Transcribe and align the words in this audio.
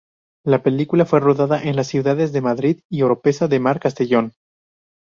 La 0.43 0.63
película 0.63 1.05
fue 1.05 1.19
rodada 1.19 1.61
en 1.61 1.75
las 1.75 1.85
ciudades 1.85 2.33
de 2.33 2.41
Madrid 2.41 2.79
y 2.89 3.03
Oropesa 3.03 3.47
del 3.47 3.61
Mar, 3.61 3.79
Castellón. 3.79 4.33